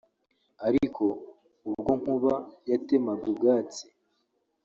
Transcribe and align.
Ariko 0.67 1.03
ubwo 1.69 1.91
Nkuba 1.99 2.33
yatemaga 2.69 3.25
ubwatsi 3.31 3.83